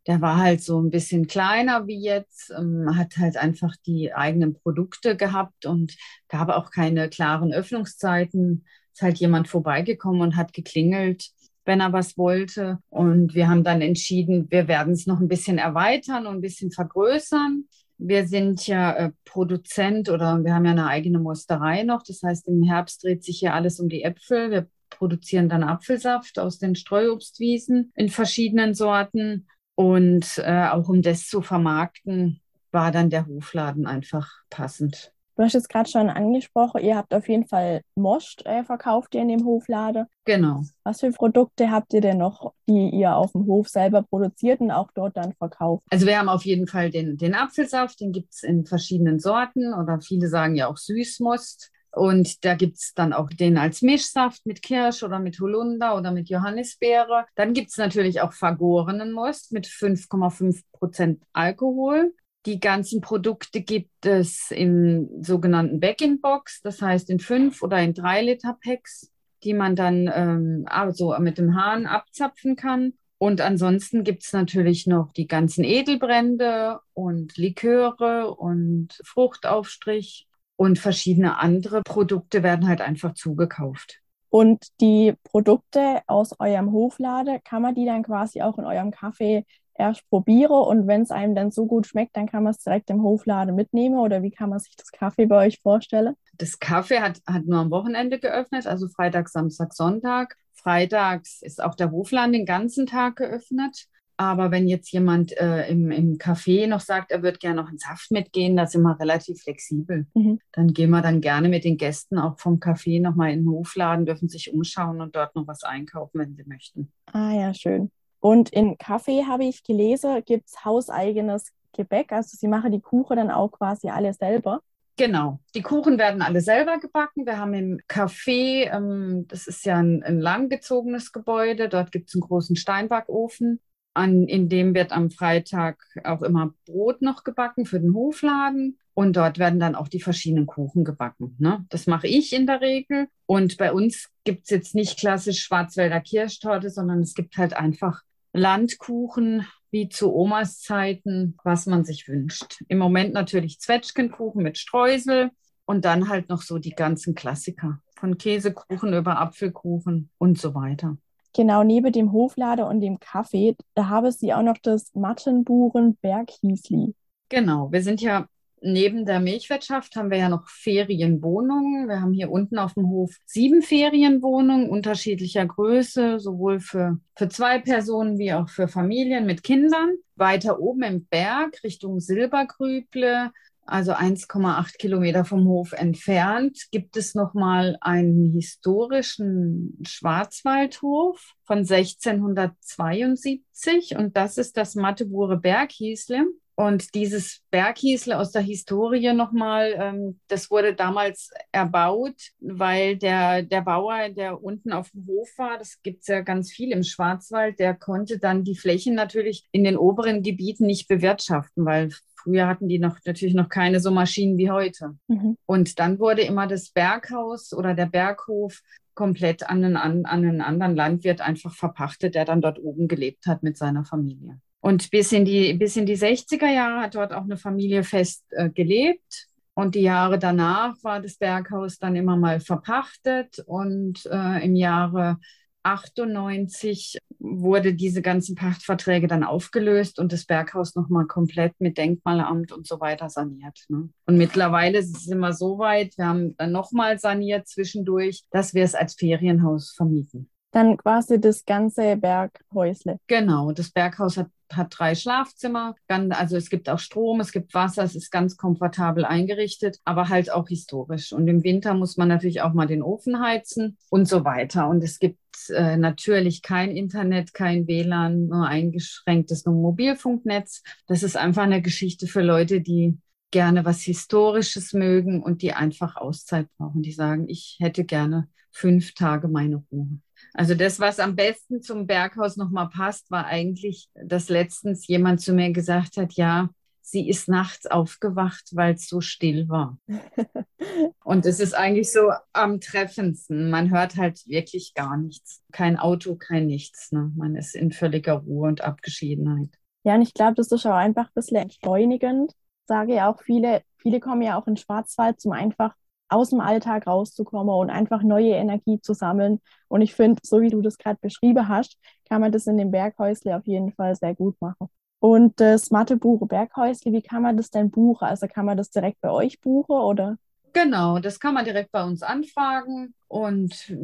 Der 0.07 0.21
war 0.21 0.37
halt 0.37 0.61
so 0.63 0.79
ein 0.79 0.89
bisschen 0.89 1.27
kleiner 1.27 1.87
wie 1.87 2.01
jetzt, 2.01 2.51
ähm, 2.57 2.95
hat 2.95 3.17
halt 3.17 3.37
einfach 3.37 3.75
die 3.85 4.13
eigenen 4.13 4.53
Produkte 4.53 5.15
gehabt 5.17 5.65
und 5.65 5.95
gab 6.29 6.49
auch 6.49 6.71
keine 6.71 7.09
klaren 7.09 7.53
Öffnungszeiten. 7.53 8.65
Ist 8.93 9.01
halt 9.01 9.17
jemand 9.17 9.47
vorbeigekommen 9.47 10.21
und 10.21 10.35
hat 10.35 10.53
geklingelt 10.53 11.31
wenn 11.69 11.81
er 11.81 11.93
was 11.93 12.17
wollte. 12.17 12.79
Und 12.89 13.35
wir 13.35 13.47
haben 13.47 13.63
dann 13.63 13.81
entschieden, 13.81 14.47
wir 14.49 14.67
werden 14.67 14.93
es 14.93 15.05
noch 15.05 15.19
ein 15.19 15.27
bisschen 15.27 15.59
erweitern 15.59 16.25
und 16.25 16.37
ein 16.37 16.41
bisschen 16.41 16.71
vergrößern. 16.71 17.65
Wir 17.99 18.27
sind 18.27 18.65
ja 18.65 18.93
äh, 18.93 19.11
Produzent 19.25 20.09
oder 20.09 20.43
wir 20.43 20.55
haben 20.55 20.65
ja 20.65 20.71
eine 20.71 20.87
eigene 20.87 21.19
Musterei 21.19 21.83
noch. 21.83 22.01
Das 22.01 22.23
heißt, 22.23 22.47
im 22.47 22.63
Herbst 22.63 23.03
dreht 23.03 23.23
sich 23.23 23.39
hier 23.39 23.53
alles 23.53 23.79
um 23.79 23.89
die 23.89 24.03
Äpfel. 24.03 24.51
Wir 24.51 24.67
produzieren 24.89 25.49
dann 25.49 25.63
Apfelsaft 25.63 26.39
aus 26.39 26.59
den 26.59 26.75
Streuobstwiesen 26.75 27.91
in 27.95 28.09
verschiedenen 28.09 28.73
Sorten. 28.73 29.47
Und 29.75 30.41
äh, 30.43 30.67
auch 30.69 30.87
um 30.89 31.01
das 31.01 31.27
zu 31.27 31.41
vermarkten, 31.41 32.41
war 32.71 32.91
dann 32.91 33.09
der 33.09 33.27
Hofladen 33.27 33.85
einfach 33.85 34.29
passend. 34.49 35.13
Du 35.39 35.45
hast 35.45 35.53
jetzt 35.53 35.69
gerade 35.69 35.89
schon 35.89 36.09
angesprochen, 36.09 36.81
ihr 36.81 36.97
habt 36.97 37.13
auf 37.13 37.29
jeden 37.29 37.47
Fall 37.47 37.79
Most 37.95 38.45
äh, 38.45 38.65
verkauft 38.65 39.15
ihr 39.15 39.21
in 39.21 39.29
dem 39.29 39.45
Hofladen. 39.45 40.05
Genau. 40.25 40.63
Was 40.83 40.99
für 40.99 41.11
Produkte 41.11 41.71
habt 41.71 41.93
ihr 41.93 42.01
denn 42.01 42.17
noch, 42.17 42.51
die 42.67 42.89
ihr 42.89 43.15
auf 43.15 43.31
dem 43.31 43.45
Hof 43.45 43.69
selber 43.69 44.03
produziert 44.03 44.59
und 44.59 44.69
auch 44.69 44.89
dort 44.93 45.15
dann 45.15 45.31
verkauft? 45.35 45.85
Also 45.89 46.05
wir 46.07 46.19
haben 46.19 46.27
auf 46.27 46.43
jeden 46.43 46.67
Fall 46.67 46.89
den, 46.89 47.15
den 47.15 47.35
Apfelsaft, 47.35 48.01
den 48.01 48.11
gibt 48.11 48.33
es 48.33 48.43
in 48.43 48.65
verschiedenen 48.65 49.21
Sorten 49.21 49.73
oder 49.73 50.01
viele 50.01 50.27
sagen 50.27 50.55
ja 50.55 50.67
auch 50.67 50.75
Süßmost. 50.75 51.71
Und 51.93 52.43
da 52.43 52.55
gibt 52.55 52.75
es 52.75 52.93
dann 52.93 53.13
auch 53.13 53.29
den 53.29 53.57
als 53.57 53.81
Mischsaft 53.81 54.45
mit 54.45 54.61
Kirsch 54.61 55.03
oder 55.03 55.19
mit 55.19 55.39
Holunder 55.39 55.95
oder 55.95 56.11
mit 56.11 56.27
Johannisbeere. 56.27 57.27
Dann 57.35 57.53
gibt 57.53 57.69
es 57.69 57.77
natürlich 57.77 58.19
auch 58.19 58.33
vergorenen 58.33 59.13
Most 59.13 59.53
mit 59.53 59.67
5,5 59.67 60.63
Prozent 60.73 61.23
Alkohol. 61.31 62.11
Die 62.49 62.59
ganzen 62.59 62.99
Produkte 62.99 63.61
gibt 63.61 64.07
es 64.07 64.49
in 64.49 65.07
sogenannten 65.23 65.79
Back-in-Box, 65.79 66.61
das 66.63 66.81
heißt 66.81 67.11
in 67.11 67.19
5 67.19 67.61
oder 67.61 67.77
in 67.77 67.93
3 67.93 68.23
Liter 68.23 68.57
Packs, 68.63 69.11
die 69.43 69.53
man 69.53 69.75
dann 69.75 70.09
ähm, 70.11 70.65
also 70.67 71.15
mit 71.19 71.37
dem 71.37 71.53
Hahn 71.55 71.85
abzapfen 71.85 72.55
kann. 72.55 72.93
Und 73.19 73.39
ansonsten 73.39 74.03
gibt 74.03 74.23
es 74.23 74.33
natürlich 74.33 74.87
noch 74.87 75.11
die 75.11 75.27
ganzen 75.27 75.63
Edelbrände 75.63 76.79
und 76.95 77.37
Liköre 77.37 78.33
und 78.33 78.99
Fruchtaufstrich 79.05 80.27
und 80.55 80.79
verschiedene 80.79 81.37
andere 81.37 81.83
Produkte 81.83 82.41
werden 82.41 82.67
halt 82.67 82.81
einfach 82.81 83.13
zugekauft. 83.13 83.99
Und 84.29 84.65
die 84.81 85.13
Produkte 85.23 86.01
aus 86.07 86.39
eurem 86.39 86.71
Hoflade, 86.71 87.41
kann 87.43 87.61
man 87.61 87.75
die 87.75 87.85
dann 87.85 88.01
quasi 88.01 88.41
auch 88.41 88.57
in 88.57 88.65
eurem 88.65 88.89
Kaffee 88.89 89.45
erst 89.79 90.07
probieren 90.09 90.51
und 90.51 90.87
wenn 90.87 91.01
es 91.01 91.11
einem 91.11 91.35
dann 91.35 91.51
so 91.51 91.65
gut 91.65 91.87
schmeckt, 91.87 92.15
dann 92.15 92.27
kann 92.27 92.43
man 92.43 92.51
es 92.51 92.63
direkt 92.63 92.89
im 92.89 93.01
Hofladen 93.01 93.55
mitnehmen 93.55 93.97
oder 93.97 94.21
wie 94.21 94.31
kann 94.31 94.49
man 94.49 94.59
sich 94.59 94.75
das 94.75 94.91
Kaffee 94.91 95.25
bei 95.25 95.47
euch 95.47 95.59
vorstellen? 95.61 96.15
Das 96.37 96.59
Kaffee 96.59 96.99
hat, 96.99 97.21
hat 97.25 97.45
nur 97.45 97.59
am 97.59 97.71
Wochenende 97.71 98.19
geöffnet, 98.19 98.67
also 98.67 98.87
Freitag, 98.87 99.29
Samstag, 99.29 99.73
Sonntag. 99.73 100.35
Freitags 100.53 101.41
ist 101.41 101.63
auch 101.63 101.75
der 101.75 101.91
Hofladen 101.91 102.33
den 102.33 102.45
ganzen 102.45 102.85
Tag 102.85 103.15
geöffnet. 103.15 103.87
Aber 104.17 104.51
wenn 104.51 104.67
jetzt 104.67 104.91
jemand 104.91 105.31
äh, 105.37 105.69
im, 105.69 105.91
im 105.91 106.17
Café 106.17 106.67
noch 106.67 106.81
sagt, 106.81 107.11
er 107.11 107.23
würde 107.23 107.37
gerne 107.37 107.61
noch 107.61 107.69
einen 107.69 107.77
Saft 107.77 108.11
mitgehen, 108.11 108.57
da 108.57 108.67
sind 108.67 108.81
wir 108.81 108.99
relativ 108.99 109.41
flexibel. 109.41 110.07
Mhm. 110.13 110.41
Dann 110.51 110.73
gehen 110.73 110.89
wir 110.89 111.01
dann 111.01 111.21
gerne 111.21 111.47
mit 111.47 111.63
den 111.63 111.77
Gästen 111.77 112.19
auch 112.19 112.37
vom 112.37 112.59
Café 112.59 113.01
nochmal 113.01 113.31
in 113.31 113.45
den 113.45 113.49
Hofladen, 113.49 114.05
dürfen 114.05 114.27
sich 114.27 114.51
umschauen 114.51 114.99
und 114.99 115.15
dort 115.15 115.35
noch 115.35 115.47
was 115.47 115.63
einkaufen, 115.63 116.19
wenn 116.19 116.35
sie 116.35 116.43
möchten. 116.45 116.91
Ah 117.13 117.31
ja, 117.31 117.53
schön. 117.53 117.91
Und 118.19 118.49
in 118.49 118.77
Kaffee 118.77 119.25
habe 119.25 119.45
ich 119.45 119.63
gelesen, 119.63 120.23
gibt 120.25 120.47
es 120.47 120.65
hauseigenes 120.65 121.53
Gebäck. 121.73 122.11
Also 122.11 122.37
sie 122.37 122.47
machen 122.47 122.71
die 122.71 122.81
Kuchen 122.81 123.17
dann 123.17 123.31
auch 123.31 123.51
quasi 123.51 123.89
alle 123.89 124.13
selber. 124.13 124.61
Genau, 124.97 125.39
die 125.55 125.61
Kuchen 125.61 125.97
werden 125.97 126.21
alle 126.21 126.41
selber 126.41 126.77
gebacken. 126.77 127.25
Wir 127.25 127.37
haben 127.37 127.53
im 127.53 127.79
Café, 127.87 128.69
ähm, 128.69 129.25
das 129.29 129.47
ist 129.47 129.65
ja 129.65 129.77
ein, 129.77 130.03
ein 130.03 130.19
langgezogenes 130.19 131.13
Gebäude, 131.13 131.69
dort 131.69 131.93
gibt 131.93 132.09
es 132.09 132.15
einen 132.15 132.21
großen 132.21 132.57
Steinbackofen, 132.57 133.61
an, 133.93 134.27
in 134.27 134.49
dem 134.49 134.75
wird 134.75 134.91
am 134.91 135.09
Freitag 135.09 135.81
auch 136.03 136.21
immer 136.21 136.53
Brot 136.65 137.01
noch 137.01 137.23
gebacken 137.23 137.65
für 137.65 137.79
den 137.79 137.93
Hofladen. 137.93 138.77
Und 138.93 139.15
dort 139.15 139.39
werden 139.39 139.61
dann 139.61 139.75
auch 139.75 139.87
die 139.87 140.01
verschiedenen 140.01 140.45
Kuchen 140.45 140.83
gebacken. 140.83 141.37
Ne? 141.39 141.65
Das 141.69 141.87
mache 141.87 142.07
ich 142.07 142.33
in 142.33 142.45
der 142.45 142.59
Regel. 142.59 143.07
Und 143.25 143.55
bei 143.55 143.71
uns 143.71 144.09
gibt 144.25 144.43
es 144.43 144.49
jetzt 144.49 144.75
nicht 144.75 144.99
klassisch 144.99 145.41
Schwarzwälder 145.41 146.01
Kirschtorte, 146.01 146.69
sondern 146.69 146.99
es 146.99 147.13
gibt 147.13 147.37
halt 147.37 147.53
einfach 147.55 148.01
Landkuchen 148.33 149.45
wie 149.71 149.89
zu 149.89 150.13
Omas 150.13 150.61
Zeiten, 150.61 151.37
was 151.43 151.65
man 151.65 151.85
sich 151.85 152.07
wünscht. 152.07 152.63
Im 152.67 152.77
Moment 152.77 153.13
natürlich 153.13 153.59
Zwetschgenkuchen 153.59 154.41
mit 154.41 154.57
Streusel 154.57 155.31
und 155.65 155.85
dann 155.85 156.09
halt 156.09 156.29
noch 156.29 156.41
so 156.41 156.57
die 156.57 156.71
ganzen 156.71 157.13
Klassiker 157.13 157.79
von 157.95 158.17
Käsekuchen 158.17 158.93
über 158.93 159.19
Apfelkuchen 159.19 160.09
und 160.17 160.39
so 160.39 160.55
weiter. 160.55 160.97
Genau, 161.33 161.63
neben 161.63 161.91
dem 161.91 162.11
Hoflader 162.11 162.67
und 162.67 162.81
dem 162.81 162.99
Kaffee, 162.99 163.55
da 163.75 163.87
habe 163.87 164.11
sie 164.11 164.33
auch 164.33 164.41
noch 164.41 164.57
das 164.57 164.95
Mattenburen 164.95 165.95
Berghiesli. 165.97 166.95
Genau, 167.29 167.71
wir 167.71 167.83
sind 167.83 168.01
ja 168.01 168.25
neben 168.61 169.05
der 169.05 169.19
Milchwirtschaft 169.19 169.95
haben 169.95 170.11
wir 170.11 170.17
ja 170.17 170.29
noch 170.29 170.47
Ferienwohnungen. 170.47 171.87
Wir 171.87 172.01
haben 172.01 172.13
hier 172.13 172.31
unten 172.31 172.57
auf 172.57 172.73
dem 172.73 172.89
Hof 172.89 173.15
sieben 173.25 173.61
Ferienwohnungen 173.61 174.69
unterschiedlicher 174.69 175.45
Größe, 175.45 176.19
sowohl 176.19 176.59
für, 176.59 176.99
für 177.15 177.29
zwei 177.29 177.59
Personen 177.59 178.17
wie 178.17 178.33
auch 178.33 178.49
für 178.49 178.67
Familien 178.67 179.25
mit 179.25 179.43
Kindern. 179.43 179.91
Weiter 180.15 180.59
oben 180.59 180.83
im 180.83 181.05
Berg 181.05 181.63
Richtung 181.63 181.99
Silbergrüble, 181.99 183.31
also 183.69 183.93
1,8 183.93 184.77
Kilometer 184.77 185.23
vom 185.25 185.47
Hof 185.47 185.73
entfernt, 185.73 186.67
gibt 186.71 186.97
es 186.97 187.15
nochmal 187.15 187.77
einen 187.81 188.31
historischen 188.33 189.77
Schwarzwaldhof 189.85 191.35
von 191.43 191.59
1672 191.59 193.95
und 193.95 194.17
das 194.17 194.37
ist 194.37 194.57
das 194.57 194.75
Mattebure 194.75 195.37
Berghiesle. 195.37 196.25
Und 196.59 196.93
dieses 196.93 197.39
Berghiesle 197.51 198.19
aus 198.19 198.33
der 198.33 198.41
Historie 198.41 199.13
nochmal, 199.13 199.75
ähm, 199.77 200.19
das 200.27 200.51
wurde 200.51 200.75
damals 200.75 201.31
erbaut, 201.53 202.17
weil 202.41 202.97
der, 202.97 203.43
der 203.43 203.61
Bauer, 203.61 204.09
der 204.09 204.43
unten 204.43 204.73
auf 204.73 204.89
dem 204.89 205.07
Hof 205.07 205.29
war, 205.37 205.57
das 205.57 205.81
gibt 205.83 206.01
es 206.01 206.07
ja 206.07 206.19
ganz 206.19 206.51
viel 206.51 206.73
im 206.73 206.83
Schwarzwald, 206.83 207.59
der 207.59 207.75
konnte 207.75 208.19
dann 208.19 208.43
die 208.43 208.57
Flächen 208.57 208.93
natürlich 208.93 209.47
in 209.53 209.63
den 209.63 209.77
oberen 209.77 210.21
Gebieten 210.21 210.65
nicht 210.65 210.89
bewirtschaften, 210.89 211.63
weil 211.63 211.91
früher 212.21 212.47
hatten 212.47 212.67
die 212.67 212.79
noch 212.79 212.97
natürlich 213.05 213.35
noch 213.35 213.47
keine 213.47 213.79
so 213.79 213.89
Maschinen 213.89 214.37
wie 214.37 214.51
heute. 214.51 214.97
Mhm. 215.07 215.37
Und 215.45 215.79
dann 215.79 215.97
wurde 215.97 216.23
immer 216.23 216.45
das 216.45 216.71
Berghaus 216.71 217.53
oder 217.53 217.73
der 217.73 217.85
Berghof 217.85 218.63
komplett 218.95 219.49
an 219.49 219.63
einen, 219.63 219.77
an 219.77 220.05
einen 220.05 220.41
anderen 220.41 220.75
Landwirt 220.75 221.21
einfach 221.21 221.55
verpachtet, 221.55 222.15
der 222.15 222.25
dann 222.25 222.41
dort 222.41 222.59
oben 222.59 222.89
gelebt 222.89 223.27
hat 223.27 223.43
mit 223.43 223.57
seiner 223.57 223.85
Familie. 223.85 224.41
Und 224.61 224.91
bis 224.91 225.11
in 225.11 225.25
die, 225.25 225.53
bis 225.53 225.77
in 225.77 225.85
die 225.85 225.97
60er 225.97 226.51
Jahre 226.51 226.81
hat 226.81 226.95
dort 226.95 227.13
auch 227.13 227.23
eine 227.23 227.37
Familie 227.37 227.83
fest 227.83 228.25
äh, 228.31 228.49
gelebt. 228.49 229.27
Und 229.53 229.75
die 229.75 229.81
Jahre 229.81 230.19
danach 230.19 230.75
war 230.83 231.01
das 231.01 231.17
Berghaus 231.17 231.77
dann 231.77 231.95
immer 231.95 232.17
mal 232.17 232.39
verpachtet. 232.39 233.39
Und 233.45 234.05
äh, 234.05 234.45
im 234.45 234.55
Jahre 234.55 235.17
98 235.63 236.97
wurde 237.19 237.73
diese 237.73 238.01
ganzen 238.01 238.35
Pachtverträge 238.35 239.07
dann 239.07 239.23
aufgelöst 239.23 239.99
und 239.99 240.13
das 240.13 240.25
Berghaus 240.25 240.75
nochmal 240.75 241.05
komplett 241.05 241.53
mit 241.59 241.77
Denkmalamt 241.77 242.51
und 242.51 242.65
so 242.65 242.79
weiter 242.79 243.09
saniert. 243.09 243.65
Ne? 243.67 243.89
Und 244.05 244.17
mittlerweile 244.17 244.81
sind 244.81 245.19
wir 245.19 245.33
so 245.33 245.59
weit, 245.59 245.97
wir 245.97 246.07
haben 246.07 246.35
dann 246.37 246.51
nochmal 246.51 246.97
saniert 246.97 247.47
zwischendurch, 247.47 248.23
dass 248.31 248.53
wir 248.53 248.63
es 248.63 248.75
als 248.75 248.95
Ferienhaus 248.95 249.73
vermieten. 249.75 250.29
Dann 250.51 250.77
quasi 250.77 251.19
das 251.19 251.45
ganze 251.45 251.95
Berghäusle. 251.97 252.97
Genau, 253.07 253.51
das 253.51 253.69
Berghaus 253.69 254.17
hat 254.17 254.29
hat 254.53 254.75
drei 254.77 254.95
Schlafzimmer. 254.95 255.75
Also 255.87 256.37
es 256.37 256.49
gibt 256.49 256.69
auch 256.69 256.79
Strom, 256.79 257.19
es 257.19 257.31
gibt 257.31 257.53
Wasser, 257.53 257.83
es 257.83 257.95
ist 257.95 258.11
ganz 258.11 258.37
komfortabel 258.37 259.05
eingerichtet, 259.05 259.79
aber 259.85 260.09
halt 260.09 260.31
auch 260.31 260.47
historisch. 260.47 261.13
Und 261.13 261.27
im 261.27 261.43
Winter 261.43 261.73
muss 261.73 261.97
man 261.97 262.07
natürlich 262.07 262.41
auch 262.41 262.53
mal 262.53 262.67
den 262.67 262.81
Ofen 262.81 263.21
heizen 263.21 263.77
und 263.89 264.07
so 264.07 264.25
weiter. 264.25 264.67
Und 264.67 264.83
es 264.83 264.99
gibt 264.99 265.19
äh, 265.49 265.77
natürlich 265.77 266.41
kein 266.41 266.71
Internet, 266.71 267.33
kein 267.33 267.67
WLAN, 267.67 268.27
nur 268.27 268.47
eingeschränktes 268.47 269.45
nur 269.45 269.55
Mobilfunknetz. 269.55 270.63
Das 270.87 271.03
ist 271.03 271.17
einfach 271.17 271.43
eine 271.43 271.61
Geschichte 271.61 272.07
für 272.07 272.21
Leute, 272.21 272.61
die 272.61 272.97
gerne 273.31 273.63
was 273.63 273.81
Historisches 273.81 274.73
mögen 274.73 275.21
und 275.21 275.43
die 275.43 275.53
einfach 275.53 275.95
Auszeit 275.95 276.47
brauchen. 276.57 276.81
Die 276.81 276.91
sagen, 276.91 277.29
ich 277.29 277.57
hätte 277.59 277.83
gerne 277.83 278.27
fünf 278.51 278.95
Tage 278.95 279.27
meine 279.27 279.63
Ruhe. 279.71 279.99
Also 280.33 280.55
das, 280.55 280.79
was 280.79 280.99
am 280.99 281.15
besten 281.15 281.61
zum 281.61 281.87
Berghaus 281.87 282.37
nochmal 282.37 282.69
passt, 282.69 283.11
war 283.11 283.25
eigentlich, 283.25 283.89
dass 283.93 284.29
letztens 284.29 284.87
jemand 284.87 285.21
zu 285.21 285.33
mir 285.33 285.51
gesagt 285.51 285.97
hat, 285.97 286.13
ja, 286.13 286.49
sie 286.81 287.07
ist 287.07 287.27
nachts 287.27 287.67
aufgewacht, 287.67 288.49
weil 288.53 288.73
es 288.73 288.87
so 288.87 289.01
still 289.01 289.47
war. 289.49 289.77
und 291.03 291.25
es 291.25 291.39
ist 291.39 291.53
eigentlich 291.53 291.91
so 291.91 292.11
am 292.33 292.59
treffendsten. 292.59 293.49
Man 293.49 293.69
hört 293.69 293.95
halt 293.95 294.25
wirklich 294.27 294.73
gar 294.73 294.97
nichts. 294.97 295.41
Kein 295.51 295.77
Auto, 295.77 296.15
kein 296.15 296.47
nichts. 296.47 296.91
Ne? 296.91 297.11
Man 297.15 297.35
ist 297.35 297.55
in 297.55 297.71
völliger 297.71 298.13
Ruhe 298.13 298.47
und 298.47 298.61
Abgeschiedenheit. 298.61 299.49
Ja, 299.83 299.95
und 299.95 300.01
ich 300.01 300.13
glaube, 300.13 300.35
das 300.35 300.51
ist 300.51 300.65
auch 300.65 300.73
einfach 300.73 301.07
ein 301.07 301.13
bisschen 301.15 301.37
entschleunigend. 301.37 302.33
Sage 302.65 302.95
ja 302.95 303.11
auch 303.11 303.21
viele, 303.21 303.63
viele 303.77 303.99
kommen 303.99 304.21
ja 304.21 304.37
auch 304.37 304.47
in 304.47 304.57
Schwarzwald 304.57 305.19
zum 305.19 305.31
einfach 305.31 305.75
aus 306.09 306.29
dem 306.31 306.41
Alltag 306.41 306.87
rauszukommen 306.87 307.53
und 307.53 307.69
einfach 307.69 308.03
neue 308.03 308.33
Energie 308.33 308.79
zu 308.81 308.93
sammeln. 308.93 309.39
Und 309.67 309.81
ich 309.81 309.93
finde, 309.95 310.21
so 310.25 310.41
wie 310.41 310.49
du 310.49 310.61
das 310.61 310.77
gerade 310.77 310.99
beschrieben 311.01 311.47
hast, 311.47 311.77
kann 312.07 312.21
man 312.21 312.31
das 312.31 312.47
in 312.47 312.57
dem 312.57 312.71
Berghäusle 312.71 313.37
auf 313.37 313.45
jeden 313.47 313.71
Fall 313.73 313.95
sehr 313.95 314.15
gut 314.15 314.35
machen. 314.41 314.67
Und 314.99 315.39
das 315.39 315.71
Mathebuch 315.71 316.27
Berghäusle, 316.27 316.91
wie 316.91 317.01
kann 317.01 317.21
man 317.21 317.37
das 317.37 317.49
denn 317.51 317.71
buchen? 317.71 318.05
Also 318.05 318.27
kann 318.27 318.45
man 318.45 318.57
das 318.57 318.69
direkt 318.71 318.99
bei 319.01 319.11
euch 319.11 319.39
buchen 319.39 319.75
oder? 319.75 320.17
Genau, 320.53 320.99
das 320.99 321.19
kann 321.19 321.33
man 321.33 321.45
direkt 321.45 321.71
bei 321.71 321.83
uns 321.83 322.01
anfragen 322.01 322.93
und 323.07 323.75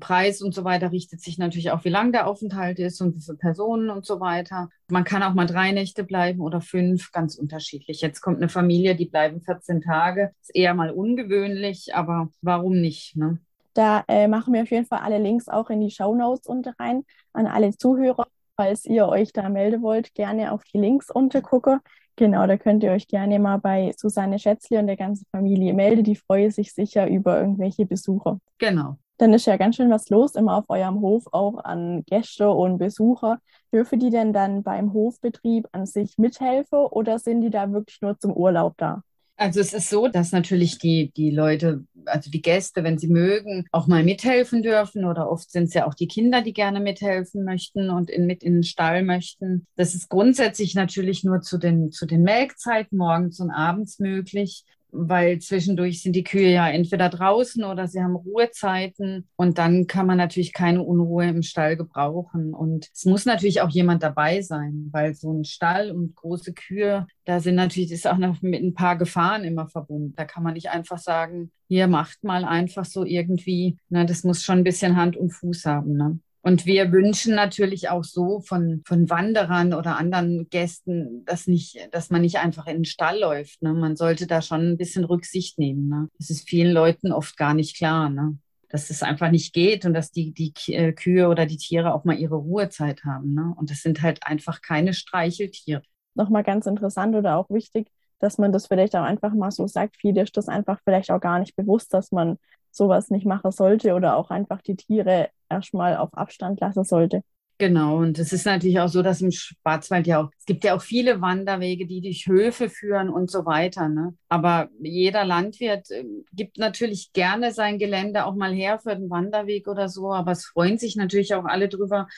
Preis 0.00 0.42
und 0.42 0.54
so 0.54 0.64
weiter 0.64 0.92
richtet 0.92 1.20
sich 1.20 1.38
natürlich 1.38 1.70
auch, 1.70 1.84
wie 1.84 1.90
lang 1.90 2.12
der 2.12 2.26
Aufenthalt 2.26 2.78
ist 2.78 3.00
und 3.00 3.16
wie 3.16 3.20
viele 3.20 3.36
Personen 3.36 3.90
und 3.90 4.04
so 4.04 4.20
weiter. 4.20 4.68
Man 4.88 5.04
kann 5.04 5.22
auch 5.22 5.34
mal 5.34 5.46
drei 5.46 5.72
Nächte 5.72 6.04
bleiben 6.04 6.40
oder 6.40 6.60
fünf, 6.60 7.12
ganz 7.12 7.36
unterschiedlich. 7.36 8.00
Jetzt 8.00 8.20
kommt 8.20 8.38
eine 8.38 8.48
Familie, 8.48 8.96
die 8.96 9.06
bleiben 9.06 9.40
14 9.40 9.80
Tage. 9.80 10.32
Ist 10.40 10.54
eher 10.54 10.74
mal 10.74 10.90
ungewöhnlich, 10.90 11.94
aber 11.94 12.28
warum 12.42 12.80
nicht? 12.80 13.16
Ne? 13.16 13.38
Da 13.74 14.04
äh, 14.08 14.28
machen 14.28 14.52
wir 14.52 14.62
auf 14.62 14.70
jeden 14.70 14.86
Fall 14.86 15.00
alle 15.00 15.18
Links 15.18 15.48
auch 15.48 15.70
in 15.70 15.80
die 15.80 15.90
Show 15.90 16.14
Notes 16.14 16.46
unter 16.46 16.74
rein 16.78 17.04
an 17.32 17.46
alle 17.46 17.76
Zuhörer. 17.76 18.26
Falls 18.56 18.84
ihr 18.84 19.08
euch 19.08 19.32
da 19.32 19.48
melden 19.48 19.80
wollt, 19.80 20.14
gerne 20.14 20.52
auf 20.52 20.64
die 20.64 20.78
Links 20.78 21.10
unter 21.10 21.40
gucken 21.40 21.80
Genau, 22.20 22.46
da 22.46 22.58
könnt 22.58 22.82
ihr 22.82 22.90
euch 22.90 23.08
gerne 23.08 23.38
mal 23.38 23.56
bei 23.56 23.94
Susanne 23.96 24.38
Schätzli 24.38 24.76
und 24.76 24.88
der 24.88 24.98
ganzen 24.98 25.24
Familie 25.30 25.72
melden. 25.72 26.04
Die 26.04 26.16
freuen 26.16 26.50
sich 26.50 26.74
sicher 26.74 27.08
über 27.08 27.40
irgendwelche 27.40 27.86
Besucher. 27.86 28.38
Genau. 28.58 28.98
Dann 29.16 29.32
ist 29.32 29.46
ja 29.46 29.56
ganz 29.56 29.76
schön 29.76 29.88
was 29.88 30.10
los 30.10 30.34
immer 30.34 30.58
auf 30.58 30.66
eurem 30.68 31.00
Hof, 31.00 31.24
auch 31.32 31.64
an 31.64 32.04
Gäste 32.04 32.50
und 32.50 32.76
Besucher. 32.76 33.38
Dürfen 33.72 34.00
die 34.00 34.10
denn 34.10 34.34
dann 34.34 34.62
beim 34.62 34.92
Hofbetrieb 34.92 35.66
an 35.72 35.86
sich 35.86 36.18
mithelfen 36.18 36.80
oder 36.80 37.18
sind 37.18 37.40
die 37.40 37.48
da 37.48 37.72
wirklich 37.72 38.02
nur 38.02 38.18
zum 38.18 38.34
Urlaub 38.34 38.74
da? 38.76 39.02
Also 39.38 39.60
es 39.60 39.72
ist 39.72 39.88
so, 39.88 40.06
dass 40.06 40.32
natürlich 40.32 40.76
die, 40.76 41.12
die 41.16 41.30
Leute, 41.30 41.86
also 42.10 42.30
die 42.30 42.42
Gäste, 42.42 42.84
wenn 42.84 42.98
sie 42.98 43.08
mögen, 43.08 43.66
auch 43.72 43.86
mal 43.86 44.04
mithelfen 44.04 44.62
dürfen 44.62 45.04
oder 45.04 45.30
oft 45.30 45.50
sind 45.50 45.64
es 45.64 45.74
ja 45.74 45.86
auch 45.86 45.94
die 45.94 46.08
Kinder, 46.08 46.42
die 46.42 46.52
gerne 46.52 46.80
mithelfen 46.80 47.44
möchten 47.44 47.90
und 47.90 48.10
in, 48.10 48.26
mit 48.26 48.42
in 48.42 48.54
den 48.54 48.64
Stall 48.64 49.02
möchten. 49.02 49.66
Das 49.76 49.94
ist 49.94 50.08
grundsätzlich 50.08 50.74
natürlich 50.74 51.24
nur 51.24 51.40
zu 51.40 51.58
den, 51.58 51.90
zu 51.90 52.06
den 52.06 52.22
Melkzeiten 52.22 52.98
morgens 52.98 53.40
und 53.40 53.50
abends 53.50 53.98
möglich 53.98 54.64
weil 54.92 55.38
zwischendurch 55.38 56.02
sind 56.02 56.14
die 56.14 56.24
Kühe 56.24 56.50
ja 56.50 56.68
entweder 56.68 57.08
draußen 57.08 57.64
oder 57.64 57.86
sie 57.86 58.02
haben 58.02 58.16
Ruhezeiten 58.16 59.28
und 59.36 59.58
dann 59.58 59.86
kann 59.86 60.06
man 60.06 60.18
natürlich 60.18 60.52
keine 60.52 60.82
Unruhe 60.82 61.28
im 61.28 61.42
Stall 61.42 61.76
gebrauchen. 61.76 62.54
Und 62.54 62.88
es 62.94 63.04
muss 63.04 63.26
natürlich 63.26 63.60
auch 63.60 63.70
jemand 63.70 64.02
dabei 64.02 64.42
sein, 64.42 64.88
weil 64.92 65.14
so 65.14 65.32
ein 65.32 65.44
Stall 65.44 65.90
und 65.90 66.14
große 66.14 66.52
Kühe, 66.52 67.06
da 67.24 67.40
sind 67.40 67.54
natürlich, 67.54 67.92
ist 67.92 68.06
auch 68.06 68.18
noch 68.18 68.42
mit 68.42 68.62
ein 68.62 68.74
paar 68.74 68.96
Gefahren 68.96 69.44
immer 69.44 69.68
verbunden. 69.68 70.14
Da 70.16 70.24
kann 70.24 70.42
man 70.42 70.54
nicht 70.54 70.70
einfach 70.70 70.98
sagen, 70.98 71.50
hier 71.68 71.86
macht 71.86 72.24
mal 72.24 72.44
einfach 72.44 72.84
so 72.84 73.04
irgendwie. 73.04 73.78
Na, 73.88 74.04
das 74.04 74.24
muss 74.24 74.42
schon 74.42 74.58
ein 74.58 74.64
bisschen 74.64 74.96
Hand 74.96 75.16
und 75.16 75.30
Fuß 75.30 75.66
haben. 75.66 75.96
Ne? 75.96 76.18
Und 76.42 76.64
wir 76.64 76.90
wünschen 76.90 77.34
natürlich 77.34 77.90
auch 77.90 78.04
so 78.04 78.40
von, 78.40 78.82
von 78.86 79.10
Wanderern 79.10 79.74
oder 79.74 79.98
anderen 79.98 80.48
Gästen, 80.48 81.24
dass, 81.26 81.46
nicht, 81.46 81.88
dass 81.92 82.10
man 82.10 82.22
nicht 82.22 82.38
einfach 82.38 82.66
in 82.66 82.76
den 82.76 82.84
Stall 82.86 83.18
läuft. 83.20 83.62
Ne? 83.62 83.74
Man 83.74 83.94
sollte 83.96 84.26
da 84.26 84.40
schon 84.40 84.70
ein 84.70 84.78
bisschen 84.78 85.04
Rücksicht 85.04 85.58
nehmen. 85.58 85.88
Ne? 85.88 86.08
Das 86.18 86.30
ist 86.30 86.48
vielen 86.48 86.72
Leuten 86.72 87.12
oft 87.12 87.36
gar 87.36 87.52
nicht 87.52 87.76
klar, 87.76 88.08
ne? 88.08 88.38
dass 88.70 88.88
es 88.88 89.02
einfach 89.02 89.30
nicht 89.30 89.52
geht 89.52 89.84
und 89.84 89.92
dass 89.92 90.12
die, 90.12 90.32
die 90.32 90.54
äh, 90.72 90.92
Kühe 90.92 91.28
oder 91.28 91.44
die 91.44 91.58
Tiere 91.58 91.92
auch 91.92 92.04
mal 92.04 92.18
ihre 92.18 92.36
Ruhezeit 92.36 93.04
haben. 93.04 93.34
Ne? 93.34 93.52
Und 93.56 93.70
das 93.70 93.82
sind 93.82 94.00
halt 94.00 94.26
einfach 94.26 94.62
keine 94.62 94.94
Streicheltiere. 94.94 95.82
Nochmal 96.14 96.42
ganz 96.42 96.66
interessant 96.66 97.14
oder 97.16 97.36
auch 97.36 97.50
wichtig, 97.50 97.88
dass 98.18 98.38
man 98.38 98.50
das 98.50 98.66
vielleicht 98.66 98.96
auch 98.96 99.04
einfach 99.04 99.34
mal 99.34 99.50
so 99.50 99.66
sagt. 99.66 99.96
Viele 99.98 100.22
ist 100.22 100.36
das 100.38 100.48
einfach 100.48 100.80
vielleicht 100.84 101.10
auch 101.10 101.20
gar 101.20 101.38
nicht 101.38 101.54
bewusst, 101.54 101.92
dass 101.92 102.12
man 102.12 102.38
sowas 102.70 103.10
nicht 103.10 103.26
machen 103.26 103.50
sollte 103.50 103.94
oder 103.94 104.16
auch 104.16 104.30
einfach 104.30 104.62
die 104.62 104.76
Tiere 104.76 105.28
erstmal 105.50 105.96
auf 105.96 106.14
Abstand 106.14 106.60
lassen 106.60 106.84
sollte. 106.84 107.22
Genau, 107.60 107.98
und 107.98 108.18
es 108.18 108.32
ist 108.32 108.46
natürlich 108.46 108.80
auch 108.80 108.88
so, 108.88 109.02
dass 109.02 109.20
im 109.20 109.32
Schwarzwald 109.32 110.06
ja 110.06 110.22
auch, 110.22 110.30
es 110.38 110.46
gibt 110.46 110.64
ja 110.64 110.74
auch 110.74 110.80
viele 110.80 111.20
Wanderwege, 111.20 111.86
die 111.86 112.00
durch 112.00 112.26
Höfe 112.26 112.70
führen 112.70 113.10
und 113.10 113.30
so 113.30 113.44
weiter. 113.44 113.86
Ne? 113.90 114.14
Aber 114.30 114.70
jeder 114.80 115.26
Landwirt 115.26 115.90
äh, 115.90 116.06
gibt 116.32 116.56
natürlich 116.56 117.12
gerne 117.12 117.52
sein 117.52 117.78
Gelände 117.78 118.24
auch 118.24 118.34
mal 118.34 118.54
her 118.54 118.78
für 118.78 118.96
den 118.96 119.10
Wanderweg 119.10 119.68
oder 119.68 119.90
so, 119.90 120.10
aber 120.10 120.32
es 120.32 120.46
freuen 120.46 120.78
sich 120.78 120.96
natürlich 120.96 121.34
auch 121.34 121.44
alle 121.44 121.68
drüber, 121.68 122.08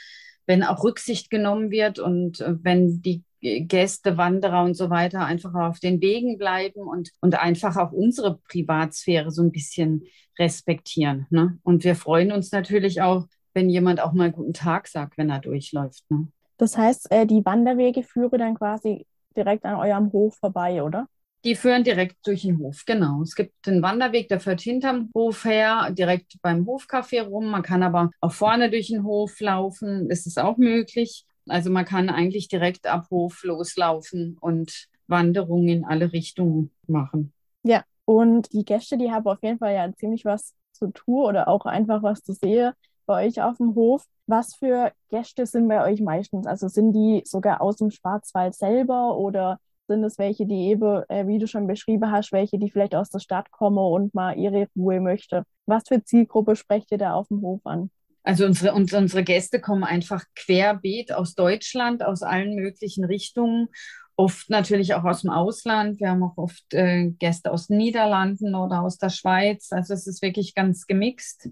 wenn 0.46 0.62
auch 0.62 0.84
Rücksicht 0.84 1.28
genommen 1.28 1.72
wird 1.72 1.98
und 1.98 2.40
äh, 2.40 2.54
wenn 2.62 3.02
die 3.02 3.24
Gäste, 3.42 4.16
Wanderer 4.16 4.62
und 4.62 4.74
so 4.74 4.88
weiter 4.88 5.24
einfach 5.24 5.54
auf 5.54 5.80
den 5.80 6.00
Wegen 6.00 6.38
bleiben 6.38 6.80
und, 6.80 7.10
und 7.20 7.34
einfach 7.34 7.76
auch 7.76 7.92
unsere 7.92 8.38
Privatsphäre 8.48 9.30
so 9.30 9.42
ein 9.42 9.50
bisschen 9.50 10.04
respektieren. 10.38 11.26
Ne? 11.30 11.58
Und 11.62 11.82
wir 11.84 11.96
freuen 11.96 12.30
uns 12.30 12.52
natürlich 12.52 13.02
auch, 13.02 13.26
wenn 13.52 13.68
jemand 13.68 14.00
auch 14.00 14.12
mal 14.12 14.30
guten 14.30 14.54
Tag 14.54 14.86
sagt, 14.88 15.18
wenn 15.18 15.28
er 15.28 15.40
durchläuft. 15.40 16.08
Ne? 16.08 16.28
Das 16.56 16.78
heißt, 16.78 17.10
äh, 17.10 17.26
die 17.26 17.44
Wanderwege 17.44 18.04
führen 18.04 18.38
dann 18.38 18.54
quasi 18.54 19.06
direkt 19.36 19.64
an 19.64 19.74
eurem 19.74 20.12
Hof 20.12 20.36
vorbei, 20.36 20.82
oder? 20.82 21.08
Die 21.44 21.56
führen 21.56 21.82
direkt 21.82 22.24
durch 22.24 22.42
den 22.42 22.58
Hof, 22.60 22.84
genau. 22.86 23.22
Es 23.22 23.34
gibt 23.34 23.66
den 23.66 23.82
Wanderweg, 23.82 24.28
der 24.28 24.38
führt 24.38 24.60
hinterm 24.60 25.10
Hof 25.12 25.44
her, 25.44 25.90
direkt 25.90 26.40
beim 26.40 26.64
Hofcafé 26.64 27.22
rum. 27.22 27.46
Man 27.46 27.62
kann 27.62 27.82
aber 27.82 28.10
auch 28.20 28.32
vorne 28.32 28.70
durch 28.70 28.86
den 28.88 29.02
Hof 29.02 29.40
laufen, 29.40 30.08
das 30.08 30.26
ist 30.26 30.38
auch 30.38 30.56
möglich. 30.56 31.26
Also 31.48 31.70
man 31.70 31.84
kann 31.84 32.08
eigentlich 32.08 32.48
direkt 32.48 32.86
ab 32.86 33.06
Hof 33.10 33.42
loslaufen 33.42 34.36
und 34.40 34.88
Wanderungen 35.06 35.68
in 35.68 35.84
alle 35.84 36.12
Richtungen 36.12 36.70
machen. 36.86 37.32
Ja, 37.62 37.84
und 38.04 38.52
die 38.52 38.64
Gäste, 38.64 38.96
die 38.96 39.10
haben 39.10 39.26
auf 39.26 39.42
jeden 39.42 39.58
Fall 39.58 39.74
ja 39.74 39.92
ziemlich 39.94 40.24
was 40.24 40.54
zu 40.72 40.88
tun 40.88 41.24
oder 41.24 41.48
auch 41.48 41.66
einfach 41.66 42.02
was 42.02 42.22
zu 42.22 42.32
sehen 42.32 42.72
bei 43.06 43.26
euch 43.26 43.42
auf 43.42 43.56
dem 43.58 43.74
Hof. 43.74 44.04
Was 44.26 44.54
für 44.54 44.92
Gäste 45.10 45.46
sind 45.46 45.68
bei 45.68 45.84
euch 45.84 46.00
meistens? 46.00 46.46
Also 46.46 46.68
sind 46.68 46.92
die 46.92 47.22
sogar 47.24 47.60
aus 47.60 47.76
dem 47.76 47.90
Schwarzwald 47.90 48.54
selber 48.54 49.16
oder 49.16 49.58
sind 49.88 50.04
es 50.04 50.18
welche, 50.18 50.46
die 50.46 50.68
eben, 50.68 51.02
äh, 51.08 51.26
wie 51.26 51.38
du 51.38 51.46
schon 51.46 51.66
beschrieben 51.66 52.10
hast, 52.10 52.32
welche, 52.32 52.58
die 52.58 52.70
vielleicht 52.70 52.94
aus 52.94 53.10
der 53.10 53.18
Stadt 53.18 53.50
kommen 53.50 53.78
und 53.78 54.14
mal 54.14 54.38
ihre 54.38 54.68
Ruhe 54.76 55.00
möchte? 55.00 55.44
Was 55.66 55.84
für 55.86 56.02
Zielgruppe 56.02 56.56
sprecht 56.56 56.92
ihr 56.92 56.98
da 56.98 57.14
auf 57.14 57.28
dem 57.28 57.42
Hof 57.42 57.60
an? 57.64 57.90
Also 58.22 58.46
unsere, 58.46 58.74
unsere 58.74 59.24
Gäste 59.24 59.60
kommen 59.60 59.84
einfach 59.84 60.24
querbeet 60.36 61.12
aus 61.12 61.34
Deutschland, 61.34 62.04
aus 62.04 62.22
allen 62.22 62.54
möglichen 62.54 63.04
Richtungen. 63.04 63.68
Oft 64.14 64.50
natürlich 64.50 64.94
auch 64.94 65.04
aus 65.04 65.22
dem 65.22 65.30
Ausland. 65.30 65.98
Wir 65.98 66.10
haben 66.10 66.22
auch 66.22 66.36
oft 66.36 66.72
äh, 66.74 67.10
Gäste 67.18 67.50
aus 67.50 67.68
den 67.68 67.78
Niederlanden 67.78 68.54
oder 68.54 68.82
aus 68.82 68.98
der 68.98 69.10
Schweiz. 69.10 69.72
Also 69.72 69.94
es 69.94 70.06
ist 70.06 70.22
wirklich 70.22 70.54
ganz 70.54 70.86
gemixt. 70.86 71.48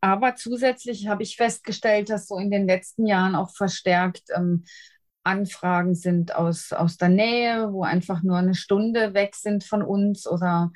Aber 0.00 0.34
zusätzlich 0.34 1.06
habe 1.06 1.22
ich 1.22 1.36
festgestellt, 1.36 2.10
dass 2.10 2.26
so 2.26 2.36
in 2.36 2.50
den 2.50 2.66
letzten 2.66 3.06
Jahren 3.06 3.36
auch 3.36 3.50
verstärkt 3.50 4.24
ähm, 4.34 4.64
Anfragen 5.24 5.94
sind 5.94 6.34
aus, 6.34 6.72
aus 6.72 6.96
der 6.96 7.08
Nähe, 7.08 7.72
wo 7.72 7.82
einfach 7.82 8.22
nur 8.22 8.36
eine 8.36 8.54
Stunde 8.54 9.14
weg 9.14 9.34
sind 9.36 9.64
von 9.64 9.82
uns 9.82 10.26
oder, 10.26 10.72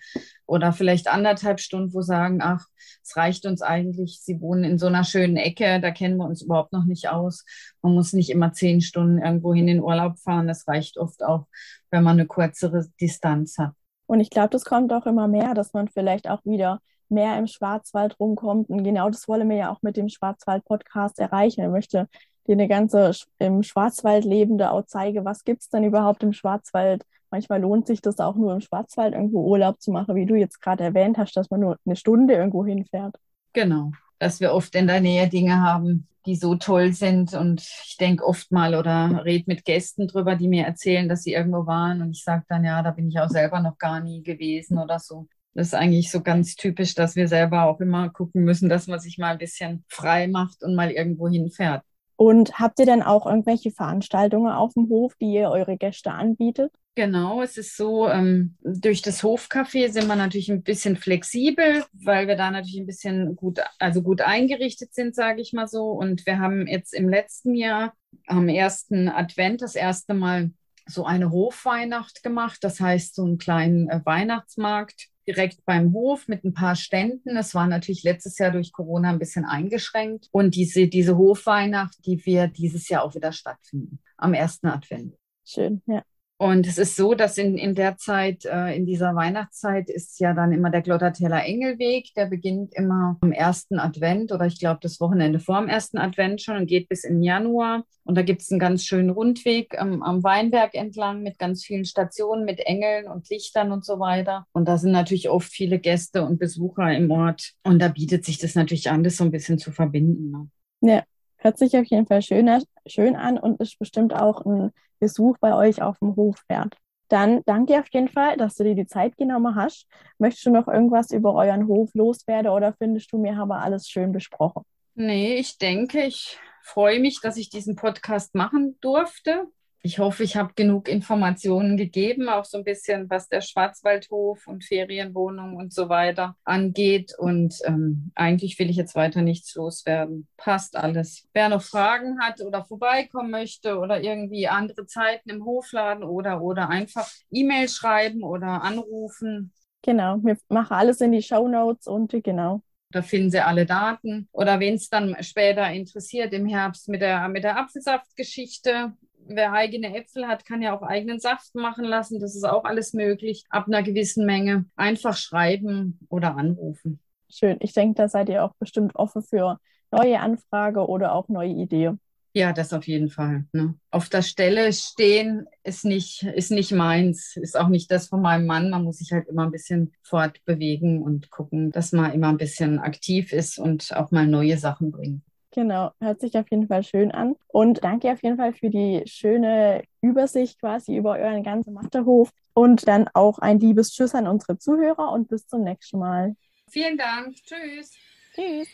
oder 0.46 0.72
vielleicht 0.72 1.08
anderthalb 1.08 1.60
Stunden, 1.60 1.92
wo 1.94 2.02
sagen, 2.02 2.40
ach, 2.42 2.66
es 3.02 3.16
reicht 3.16 3.46
uns 3.46 3.62
eigentlich, 3.62 4.20
sie 4.20 4.40
wohnen 4.40 4.64
in 4.64 4.78
so 4.78 4.86
einer 4.86 5.04
schönen 5.04 5.36
Ecke, 5.36 5.80
da 5.80 5.90
kennen 5.90 6.16
wir 6.16 6.26
uns 6.26 6.42
überhaupt 6.42 6.72
noch 6.72 6.84
nicht 6.84 7.08
aus. 7.08 7.44
Man 7.82 7.94
muss 7.94 8.12
nicht 8.12 8.30
immer 8.30 8.52
zehn 8.52 8.80
Stunden 8.80 9.18
irgendwo 9.18 9.54
hin 9.54 9.68
in 9.68 9.82
Urlaub 9.82 10.18
fahren, 10.18 10.48
das 10.48 10.66
reicht 10.68 10.98
oft 10.98 11.22
auch, 11.22 11.46
wenn 11.90 12.04
man 12.04 12.18
eine 12.18 12.26
kürzere 12.26 12.86
Distanz 13.00 13.58
hat. 13.58 13.72
Und 14.06 14.20
ich 14.20 14.30
glaube, 14.30 14.50
das 14.50 14.64
kommt 14.64 14.92
auch 14.92 15.06
immer 15.06 15.28
mehr, 15.28 15.54
dass 15.54 15.72
man 15.72 15.88
vielleicht 15.88 16.28
auch 16.28 16.44
wieder 16.44 16.80
mehr 17.08 17.38
im 17.38 17.46
Schwarzwald 17.46 18.18
rumkommt. 18.18 18.68
Und 18.68 18.84
genau 18.84 19.10
das 19.10 19.28
wollen 19.28 19.48
wir 19.48 19.56
ja 19.56 19.70
auch 19.70 19.82
mit 19.82 19.96
dem 19.96 20.08
Schwarzwald-Podcast 20.08 21.18
erreichen. 21.18 21.64
Ich 21.64 21.70
möchte 21.70 22.08
dir 22.46 22.52
eine 22.52 22.68
ganze 22.68 23.12
im 23.38 23.62
Schwarzwald 23.62 24.24
lebende 24.24 24.70
auch 24.70 24.84
zeige, 24.86 25.24
was 25.24 25.44
gibt 25.44 25.62
es 25.62 25.68
denn 25.68 25.84
überhaupt 25.84 26.22
im 26.22 26.32
Schwarzwald. 26.32 27.04
Manchmal 27.30 27.60
lohnt 27.60 27.86
sich 27.86 28.00
das 28.00 28.18
auch 28.18 28.36
nur 28.36 28.52
im 28.54 28.60
Schwarzwald 28.60 29.14
irgendwo 29.14 29.44
Urlaub 29.44 29.80
zu 29.80 29.90
machen, 29.90 30.14
wie 30.14 30.26
du 30.26 30.34
jetzt 30.34 30.60
gerade 30.62 30.84
erwähnt 30.84 31.18
hast, 31.18 31.36
dass 31.36 31.50
man 31.50 31.60
nur 31.60 31.76
eine 31.84 31.96
Stunde 31.96 32.34
irgendwo 32.34 32.64
hinfährt. 32.64 33.16
Genau, 33.52 33.90
dass 34.18 34.40
wir 34.40 34.52
oft 34.52 34.74
in 34.74 34.86
der 34.86 35.00
Nähe 35.00 35.28
Dinge 35.28 35.60
haben, 35.60 36.06
die 36.26 36.36
so 36.36 36.56
toll 36.56 36.92
sind. 36.92 37.34
Und 37.34 37.60
ich 37.60 37.96
denke 37.98 38.24
oft 38.24 38.52
mal 38.52 38.74
oder 38.74 39.24
rede 39.24 39.44
mit 39.46 39.64
Gästen 39.64 40.08
drüber, 40.08 40.36
die 40.36 40.48
mir 40.48 40.64
erzählen, 40.64 41.08
dass 41.08 41.22
sie 41.22 41.32
irgendwo 41.32 41.66
waren. 41.66 42.02
Und 42.02 42.10
ich 42.12 42.22
sage 42.22 42.44
dann, 42.48 42.64
ja, 42.64 42.82
da 42.82 42.90
bin 42.90 43.08
ich 43.08 43.18
auch 43.18 43.28
selber 43.30 43.60
noch 43.60 43.78
gar 43.78 44.00
nie 44.00 44.22
gewesen 44.22 44.78
oder 44.78 44.98
so. 44.98 45.26
Das 45.54 45.68
ist 45.68 45.74
eigentlich 45.74 46.10
so 46.10 46.20
ganz 46.20 46.54
typisch, 46.54 46.94
dass 46.94 47.16
wir 47.16 47.28
selber 47.28 47.64
auch 47.64 47.80
immer 47.80 48.10
gucken 48.10 48.44
müssen, 48.44 48.68
dass 48.68 48.88
man 48.88 49.00
sich 49.00 49.16
mal 49.16 49.32
ein 49.32 49.38
bisschen 49.38 49.84
frei 49.88 50.28
macht 50.28 50.62
und 50.62 50.74
mal 50.74 50.90
irgendwo 50.90 51.28
hinfährt. 51.28 51.82
Und 52.16 52.58
habt 52.58 52.78
ihr 52.78 52.87
denn 52.87 53.02
auch 53.02 53.26
irgendwelche 53.26 53.70
Veranstaltungen 53.70 54.50
auf 54.50 54.73
dem 54.75 54.88
Hof, 54.88 55.14
die 55.20 55.32
ihr 55.32 55.50
eure 55.50 55.76
Gäste 55.76 56.12
anbietet? 56.12 56.73
Genau, 56.94 57.42
es 57.42 57.58
ist 57.58 57.76
so, 57.76 58.08
ähm, 58.08 58.56
durch 58.62 59.02
das 59.02 59.23
Hofcafé 59.23 59.90
sind 59.90 60.06
wir 60.06 60.16
natürlich 60.16 60.50
ein 60.50 60.62
bisschen 60.62 60.96
flexibel, 60.96 61.85
weil 61.92 62.26
wir 62.26 62.37
da 62.37 62.50
natürlich 62.50 62.80
ein 62.80 62.87
bisschen 62.87 63.37
gut, 63.37 63.61
also 63.78 64.00
gut 64.00 64.23
eingerichtet 64.23 64.94
sind, 64.94 65.14
sage 65.14 65.42
ich 65.42 65.52
mal 65.52 65.68
so. 65.68 65.90
Und 65.90 66.25
wir 66.25 66.38
haben 66.38 66.66
jetzt 66.66 66.94
im 66.94 67.11
letzten 67.11 67.54
Jahr 67.54 67.92
am 68.26 68.49
ersten 68.49 69.11
Advent 69.11 69.61
das 69.61 69.75
erste 69.75 70.14
Mal 70.14 70.52
so 70.87 71.04
eine 71.04 71.30
Hofweihnacht 71.30 72.23
gemacht, 72.23 72.58
das 72.62 72.80
heißt 72.80 73.14
so 73.14 73.25
einen 73.25 73.37
kleinen 73.37 73.90
äh, 73.90 74.00
Weihnachtsmarkt 74.02 75.08
direkt 75.26 75.64
beim 75.64 75.92
Hof 75.92 76.28
mit 76.28 76.45
ein 76.45 76.54
paar 76.54 76.76
Ständen. 76.76 77.37
Es 77.37 77.54
war 77.54 77.66
natürlich 77.66 78.02
letztes 78.02 78.38
Jahr 78.38 78.50
durch 78.50 78.73
Corona 78.73 79.11
ein 79.11 79.18
bisschen 79.18 79.45
eingeschränkt. 79.45 80.28
Und 80.33 80.54
diese, 80.54 80.87
diese 80.88 81.16
Hofweihnacht, 81.16 82.04
die 82.06 82.25
wird 82.26 82.56
dieses 82.59 82.88
Jahr 82.88 83.02
auch 83.02 83.14
wieder 83.14 83.33
stattfinden, 83.33 84.00
am 84.16 84.35
ersten 84.35 84.68
Advent. 84.68 85.14
Schön, 85.45 85.83
ja. 85.87 86.02
Und 86.38 86.66
es 86.66 86.76
ist 86.76 86.97
so, 86.97 87.14
dass 87.14 87.38
in, 87.38 87.57
in 87.57 87.75
der 87.75 87.97
Zeit, 87.97 88.45
äh, 88.45 88.76
in 88.76 88.85
dieser 88.85 89.14
Weihnachtszeit, 89.14 89.88
ist 89.88 90.21
ja 90.21 90.35
dann 90.35 90.52
immer 90.52 90.71
der 90.71 90.83
Glotterteller 90.83 91.43
Engelweg. 91.45 92.12
Der 92.14 92.26
beginnt 92.26 92.75
immer 92.75 93.16
am 93.23 93.33
ersten 93.33 93.78
Advent 93.78 94.33
oder 94.33 94.45
ich 94.45 94.59
glaube 94.59 94.81
das 94.83 95.00
Wochenende 95.00 95.40
vor 95.40 95.61
dem 95.61 95.69
ersten 95.69 95.97
Advent 95.97 96.43
schon 96.43 96.57
und 96.57 96.66
geht 96.66 96.90
bis 96.90 97.05
in 97.05 97.23
Januar. 97.23 97.85
Und 98.05 98.16
da 98.16 98.23
gibt 98.23 98.43
es 98.43 98.50
einen 98.50 98.61
ganz 98.61 98.85
schönen 98.85 99.11
Rundweg 99.11 99.81
am, 99.81 100.02
am 100.02 100.23
Weinberg 100.23 100.75
entlang 100.75 101.23
mit 101.23 101.38
ganz 101.38 101.64
vielen 101.64 101.87
Stationen, 101.87 102.45
mit 102.45 102.61
Engeln 102.61 103.09
und 103.09 103.28
Lichtern 103.31 103.73
und 103.73 103.85
so 103.85 103.99
weiter. 103.99 104.47
Und 104.52 104.69
da 104.69 104.76
sind 104.76 104.93
natürlich 104.93 105.31
oft 105.31 105.49
viele 105.49 105.78
Gäste 105.78 106.23
und 106.23 106.38
Besucher 106.38 106.93
im 106.95 107.11
Ort. 107.11 107.52
Und 107.64 107.81
da 107.81 107.88
bietet 107.88 108.26
sich 108.26 108.38
das 108.38 108.55
natürlich 108.55 108.90
an, 108.90 109.02
das 109.02 109.16
so 109.16 109.25
ein 109.25 109.31
bisschen 109.31 109.59
zu 109.59 109.73
verbinden. 109.73 110.31
Ne? 110.31 110.49
Ja, 110.83 111.02
hört 111.38 111.59
sich 111.59 111.76
auf 111.76 111.87
jeden 111.87 112.07
Fall 112.07 112.23
schön, 112.23 112.50
schön 112.87 113.16
an 113.16 113.38
und 113.38 113.61
ist 113.61 113.78
bestimmt 113.78 114.14
auch 114.14 114.45
ein 114.45 114.73
Besuch 114.99 115.37
bei 115.38 115.55
euch 115.55 115.83
auf 115.83 115.99
dem 115.99 116.16
Hof 116.16 116.37
fährt. 116.47 116.76
Dann 117.09 117.43
danke 117.47 117.78
auf 117.78 117.87
jeden 117.93 118.09
Fall, 118.09 118.37
dass 118.37 118.57
du 118.57 118.64
dir 118.64 118.75
die 118.75 118.87
Zeit 118.87 119.16
genommen 119.16 119.55
hast. 119.55 119.87
Möchtest 120.19 120.47
du 120.47 120.50
noch 120.50 120.66
irgendwas 120.66 121.11
über 121.12 121.35
euren 121.35 121.69
Hof 121.69 121.90
loswerden 121.95 122.50
oder 122.50 122.73
findest 122.73 123.12
du, 123.12 123.19
mir 123.19 123.37
aber 123.38 123.61
alles 123.61 123.88
schön 123.88 124.12
besprochen? 124.12 124.62
Nee, 124.95 125.37
ich 125.37 125.59
denke, 125.59 126.02
ich 126.02 126.38
freue 126.62 126.99
mich, 126.99 127.21
dass 127.21 127.37
ich 127.37 127.49
diesen 127.49 127.76
Podcast 127.76 128.35
machen 128.35 128.76
durfte 128.81 129.45
ich 129.87 130.00
hoffe, 130.00 130.25
ich 130.25 130.37
habe 130.37 130.52
genug 130.57 130.88
Informationen 130.88 131.76
gegeben, 131.76 132.28
auch 132.28 132.45
so 132.45 132.59
ein 132.59 132.64
bisschen, 132.64 133.09
was 133.09 133.28
der 133.28 133.40
Schwarzwaldhof 133.40 134.49
und 134.49 134.64
Ferienwohnung 134.64 135.55
und 135.55 135.73
so 135.73 135.88
weiter 135.88 136.37
angeht. 136.43 137.14
Und 137.16 137.55
ähm, 137.64 138.11
eigentlich 138.16 138.59
will 138.59 138.69
ich 138.69 138.76
jetzt 138.76 138.97
weiter 138.97 139.23
nichts 139.23 139.55
loswerden. 139.55 140.26
Passt 140.37 140.76
alles. 140.76 141.28
Wer 141.33 141.49
noch 141.49 141.62
Fragen 141.62 142.21
hat 142.21 142.40
oder 142.40 142.64
vorbeikommen 142.64 143.31
möchte 143.31 143.78
oder 143.78 144.02
irgendwie 144.02 144.49
andere 144.49 144.87
Zeiten 144.87 145.31
im 145.31 145.45
Hofladen 145.45 146.02
oder, 146.02 146.43
oder 146.43 146.69
einfach 146.69 147.09
E-Mail 147.31 147.69
schreiben 147.69 148.25
oder 148.25 148.62
anrufen. 148.62 149.52
Genau, 149.83 150.19
wir 150.21 150.37
machen 150.49 150.75
alles 150.75 151.00
in 151.00 151.12
die 151.12 151.23
Show 151.23 151.47
Notes 151.47 151.87
und 151.87 152.12
genau. 152.25 152.61
Da 152.90 153.02
finden 153.02 153.31
Sie 153.31 153.40
alle 153.40 153.66
Daten. 153.66 154.28
Oder 154.33 154.59
wen 154.59 154.75
es 154.75 154.88
dann 154.88 155.16
später 155.21 155.71
interessiert 155.71 156.33
im 156.33 156.47
Herbst 156.47 156.88
mit 156.88 157.02
der, 157.02 157.28
mit 157.28 157.45
der 157.45 157.59
Apfelsaftgeschichte 157.59 158.93
wer 159.28 159.52
eigene 159.52 159.97
Äpfel 159.97 160.26
hat, 160.26 160.45
kann 160.45 160.62
ja 160.62 160.76
auch 160.76 160.83
eigenen 160.83 161.21
Saft 161.21 161.54
machen 161.54 161.85
lassen. 161.85 162.21
Das 162.21 162.35
ist 162.35 162.45
auch 162.45 162.64
alles 162.64 162.92
möglich 162.92 163.45
ab 163.50 163.66
einer 163.66 163.83
gewissen 163.83 164.26
Menge. 164.26 164.66
Einfach 164.76 165.16
schreiben 165.16 165.99
oder 166.09 166.37
anrufen. 166.37 167.00
Schön. 167.28 167.56
Ich 167.61 167.73
denke, 167.73 167.95
da 167.95 168.09
seid 168.09 168.28
ihr 168.28 168.45
auch 168.45 168.54
bestimmt 168.59 168.95
offen 168.95 169.23
für 169.23 169.59
neue 169.90 170.21
Anfrage 170.21 170.87
oder 170.87 171.12
auch 171.12 171.28
neue 171.28 171.50
Ideen. 171.50 172.00
Ja, 172.37 172.52
das 172.52 172.75
auf 172.75 172.87
jeden 172.87 173.09
Fall. 173.09 173.47
Ne? 173.52 173.76
Auf 173.90 174.11
der 174.11 174.21
Stelle 174.21 174.71
stehen 174.75 175.47
ist 175.64 175.87
nicht, 175.87 176.23
ist 176.23 176.50
nicht 176.50 176.71
meins, 176.71 177.35
ist 177.37 177.59
auch 177.59 177.68
nicht 177.68 177.90
das 177.90 178.09
von 178.09 178.21
meinem 178.21 178.45
Mann. 178.45 178.68
Man 178.68 178.85
muss 178.85 178.99
sich 178.99 179.11
halt 179.11 179.26
immer 179.28 179.45
ein 179.45 179.52
bisschen 179.52 179.95
fortbewegen 180.02 181.02
und 181.02 181.30
gucken, 181.30 181.73
dass 181.73 181.92
man 181.92 182.12
immer 182.12 182.28
ein 182.28 182.37
bisschen 182.37 182.78
aktiv 182.78 183.33
ist 183.33 183.59
und 183.59 183.97
auch 183.97 184.11
mal 184.11 184.26
neue 184.26 184.59
Sachen 184.59 184.90
bringt. 184.90 185.23
Genau, 185.56 185.90
hört 186.00 186.20
sich 186.20 186.36
auf 186.36 186.50
jeden 186.50 186.68
Fall 186.68 186.82
schön 186.82 187.10
an. 187.12 187.34
Und 187.48 187.82
danke 187.82 188.12
auf 188.12 188.22
jeden 188.22 188.36
Fall 188.36 188.52
für 188.52 188.68
die 188.68 189.02
schöne 189.06 189.84
Übersicht 190.02 190.60
quasi 190.60 190.94
über 190.94 191.12
euren 191.12 191.42
ganzen 191.42 191.72
Mathehof. 191.72 192.30
Und 192.52 192.86
dann 192.86 193.08
auch 193.14 193.38
ein 193.38 193.58
liebes 193.58 193.90
Tschüss 193.90 194.14
an 194.14 194.26
unsere 194.28 194.58
Zuhörer 194.58 195.10
und 195.12 195.28
bis 195.28 195.46
zum 195.46 195.62
nächsten 195.62 195.98
Mal. 195.98 196.36
Vielen 196.68 196.98
Dank. 196.98 197.36
Tschüss. 197.36 197.94
Tschüss. 198.34 198.68